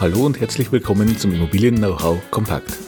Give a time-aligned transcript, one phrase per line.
[0.00, 2.78] Hallo und herzlich willkommen zum Immobilien-Know-how Kompakt.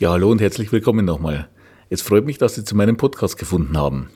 [0.00, 1.48] Ja, hallo und herzlich willkommen nochmal.
[1.88, 4.10] Es freut mich, dass Sie zu meinem Podcast gefunden haben.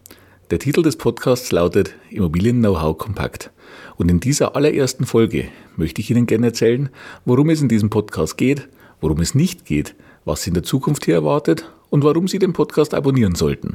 [0.50, 3.50] Der Titel des Podcasts lautet Immobilien-Know-how Kompakt.
[3.96, 6.88] Und in dieser allerersten Folge möchte ich Ihnen gerne erzählen,
[7.24, 8.68] worum es in diesem Podcast geht,
[9.01, 12.52] worum es nicht geht, was Sie in der Zukunft hier erwartet und warum Sie den
[12.52, 13.73] Podcast abonnieren sollten.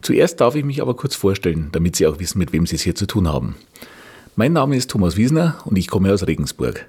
[0.00, 2.82] Zuerst darf ich mich aber kurz vorstellen, damit Sie auch wissen, mit wem Sie es
[2.82, 3.56] hier zu tun haben.
[4.36, 6.86] Mein Name ist Thomas Wiesner und ich komme aus Regensburg.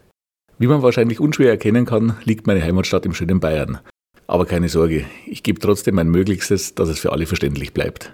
[0.60, 3.80] Wie man wahrscheinlich unschwer erkennen kann, liegt meine Heimatstadt im schönen Bayern.
[4.28, 8.14] Aber keine Sorge, ich gebe trotzdem mein Möglichstes, dass es für alle verständlich bleibt.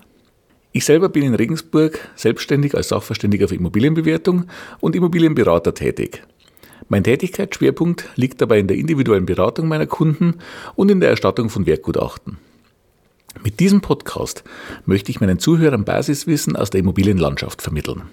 [0.74, 4.46] Ich selber bin in Regensburg selbstständig als Sachverständiger für Immobilienbewertung
[4.80, 6.24] und Immobilienberater tätig.
[6.88, 10.36] Mein Tätigkeitsschwerpunkt liegt dabei in der individuellen Beratung meiner Kunden
[10.76, 12.38] und in der Erstattung von Werkgutachten.
[13.44, 14.46] Mit diesem Podcast
[14.86, 18.04] möchte ich meinen Zuhörern Basiswissen aus der Immobilienlandschaft vermitteln.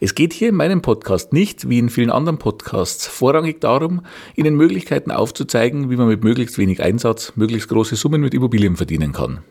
[0.00, 4.02] Es geht hier in meinem Podcast nicht, wie in vielen anderen Podcasts, vorrangig darum,
[4.34, 9.12] Ihnen Möglichkeiten aufzuzeigen, wie man mit möglichst wenig Einsatz möglichst große Summen mit Immobilien verdienen
[9.12, 9.44] kann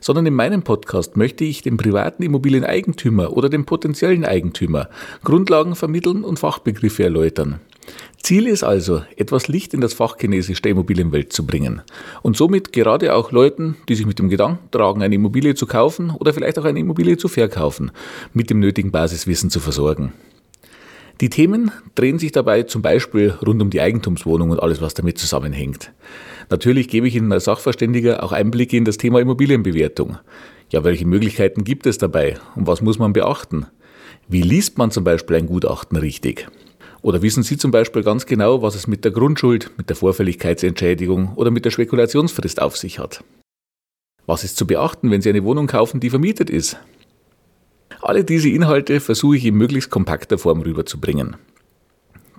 [0.00, 4.88] sondern in meinem Podcast möchte ich dem privaten Immobilieneigentümer oder dem potenziellen Eigentümer
[5.24, 7.60] Grundlagen vermitteln und Fachbegriffe erläutern.
[8.22, 11.82] Ziel ist also, etwas Licht in das Fachchinesisch der Immobilienwelt zu bringen
[12.22, 16.10] und somit gerade auch Leuten, die sich mit dem Gedanken tragen, eine Immobilie zu kaufen
[16.10, 17.90] oder vielleicht auch eine Immobilie zu verkaufen,
[18.34, 20.12] mit dem nötigen Basiswissen zu versorgen.
[21.20, 25.18] Die Themen drehen sich dabei zum Beispiel rund um die Eigentumswohnung und alles, was damit
[25.18, 25.92] zusammenhängt.
[26.48, 30.18] Natürlich gebe ich Ihnen als Sachverständiger auch Einblicke in das Thema Immobilienbewertung.
[30.70, 33.66] Ja, welche Möglichkeiten gibt es dabei und was muss man beachten?
[34.28, 36.46] Wie liest man zum Beispiel ein Gutachten richtig?
[37.02, 41.32] Oder wissen Sie zum Beispiel ganz genau, was es mit der Grundschuld, mit der Vorfälligkeitsentschädigung
[41.34, 43.24] oder mit der Spekulationsfrist auf sich hat?
[44.26, 46.76] Was ist zu beachten, wenn Sie eine Wohnung kaufen, die vermietet ist?
[48.00, 51.36] Alle diese Inhalte versuche ich in möglichst kompakter Form rüberzubringen.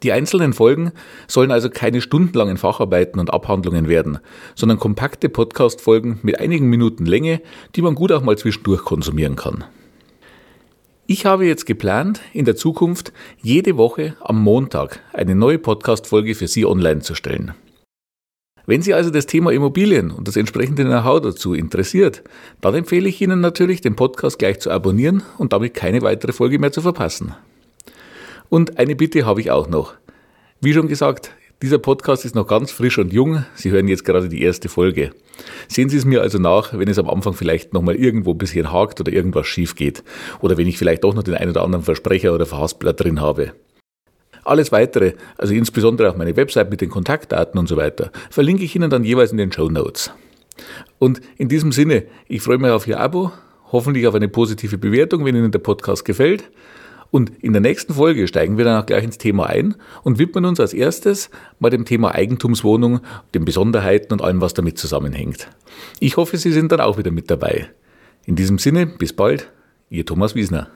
[0.03, 0.93] Die einzelnen Folgen
[1.27, 4.19] sollen also keine stundenlangen Facharbeiten und Abhandlungen werden,
[4.55, 7.41] sondern kompakte Podcast-Folgen mit einigen Minuten Länge,
[7.75, 9.65] die man gut auch mal zwischendurch konsumieren kann.
[11.05, 16.47] Ich habe jetzt geplant, in der Zukunft jede Woche am Montag eine neue Podcast-Folge für
[16.47, 17.53] Sie online zu stellen.
[18.69, 22.21] Wenn Sie also das Thema Immobilien und das entsprechende Know-how dazu interessiert,
[22.61, 26.59] dann empfehle ich Ihnen natürlich, den Podcast gleich zu abonnieren und damit keine weitere Folge
[26.59, 27.33] mehr zu verpassen.
[28.47, 29.95] Und eine Bitte habe ich auch noch.
[30.61, 31.31] Wie schon gesagt,
[31.63, 33.43] dieser Podcast ist noch ganz frisch und jung.
[33.55, 35.13] Sie hören jetzt gerade die erste Folge.
[35.67, 38.71] Sehen Sie es mir also nach, wenn es am Anfang vielleicht nochmal irgendwo ein bisschen
[38.71, 40.03] hakt oder irgendwas schief geht.
[40.41, 43.51] Oder wenn ich vielleicht doch noch den einen oder anderen Versprecher oder Verhaspler drin habe.
[44.49, 48.75] Alles weitere, also insbesondere auch meine Website mit den Kontaktdaten und so weiter, verlinke ich
[48.75, 50.11] Ihnen dann jeweils in den Show Notes.
[50.97, 53.31] Und in diesem Sinne, ich freue mich auf Ihr Abo,
[53.71, 56.49] hoffentlich auf eine positive Bewertung, wenn Ihnen der Podcast gefällt.
[57.11, 60.45] Und in der nächsten Folge steigen wir dann auch gleich ins Thema ein und widmen
[60.45, 63.01] uns als erstes mal dem Thema Eigentumswohnung,
[63.33, 65.47] den Besonderheiten und allem, was damit zusammenhängt.
[65.99, 67.69] Ich hoffe, Sie sind dann auch wieder mit dabei.
[68.25, 69.51] In diesem Sinne, bis bald,
[69.89, 70.69] Ihr Thomas Wiesner.